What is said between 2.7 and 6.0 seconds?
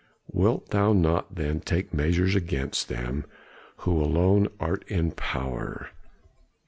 them who alone art in power?